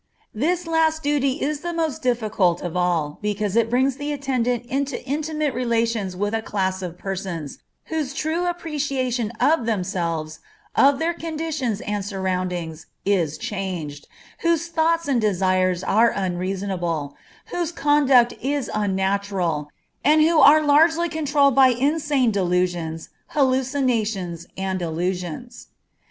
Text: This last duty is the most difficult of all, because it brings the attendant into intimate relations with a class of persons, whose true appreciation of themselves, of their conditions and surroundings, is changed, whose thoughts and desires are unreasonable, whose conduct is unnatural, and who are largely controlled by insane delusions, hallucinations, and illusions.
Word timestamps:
This 0.33 0.65
last 0.65 1.03
duty 1.03 1.33
is 1.43 1.59
the 1.59 1.73
most 1.73 2.01
difficult 2.01 2.63
of 2.63 2.75
all, 2.75 3.19
because 3.21 3.55
it 3.55 3.69
brings 3.69 3.97
the 3.97 4.11
attendant 4.11 4.65
into 4.65 4.99
intimate 5.05 5.53
relations 5.53 6.15
with 6.15 6.33
a 6.33 6.41
class 6.41 6.81
of 6.81 6.97
persons, 6.97 7.59
whose 7.85 8.15
true 8.15 8.47
appreciation 8.47 9.29
of 9.39 9.67
themselves, 9.67 10.39
of 10.75 10.97
their 10.97 11.13
conditions 11.13 11.81
and 11.81 12.03
surroundings, 12.03 12.87
is 13.05 13.37
changed, 13.37 14.07
whose 14.39 14.69
thoughts 14.69 15.07
and 15.07 15.21
desires 15.21 15.83
are 15.83 16.09
unreasonable, 16.09 17.15
whose 17.51 17.71
conduct 17.71 18.33
is 18.41 18.71
unnatural, 18.73 19.69
and 20.03 20.21
who 20.23 20.39
are 20.39 20.63
largely 20.63 21.09
controlled 21.09 21.53
by 21.53 21.67
insane 21.67 22.31
delusions, 22.31 23.09
hallucinations, 23.27 24.47
and 24.57 24.81
illusions. 24.81 25.67